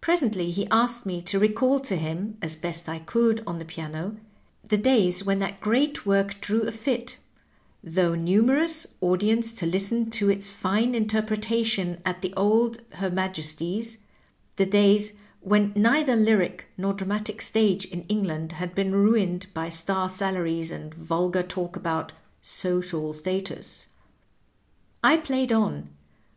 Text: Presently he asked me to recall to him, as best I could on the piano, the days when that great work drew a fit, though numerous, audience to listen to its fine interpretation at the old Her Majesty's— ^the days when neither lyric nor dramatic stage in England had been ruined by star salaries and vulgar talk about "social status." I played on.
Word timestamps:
Presently 0.00 0.52
he 0.52 0.68
asked 0.70 1.04
me 1.04 1.20
to 1.22 1.40
recall 1.40 1.80
to 1.80 1.96
him, 1.96 2.38
as 2.40 2.54
best 2.54 2.88
I 2.88 3.00
could 3.00 3.42
on 3.44 3.58
the 3.58 3.64
piano, 3.64 4.16
the 4.62 4.76
days 4.78 5.24
when 5.24 5.40
that 5.40 5.60
great 5.60 6.06
work 6.06 6.40
drew 6.40 6.60
a 6.68 6.70
fit, 6.70 7.18
though 7.82 8.14
numerous, 8.14 8.86
audience 9.00 9.52
to 9.54 9.66
listen 9.66 10.10
to 10.12 10.30
its 10.30 10.48
fine 10.48 10.94
interpretation 10.94 12.00
at 12.06 12.22
the 12.22 12.32
old 12.36 12.82
Her 12.92 13.10
Majesty's— 13.10 13.98
^the 14.58 14.70
days 14.70 15.14
when 15.40 15.72
neither 15.74 16.14
lyric 16.14 16.68
nor 16.78 16.94
dramatic 16.94 17.42
stage 17.42 17.84
in 17.86 18.02
England 18.02 18.52
had 18.52 18.76
been 18.76 18.92
ruined 18.94 19.48
by 19.54 19.70
star 19.70 20.08
salaries 20.08 20.70
and 20.70 20.94
vulgar 20.94 21.42
talk 21.42 21.74
about 21.74 22.12
"social 22.40 23.12
status." 23.12 23.88
I 25.02 25.16
played 25.16 25.50
on. 25.52 25.90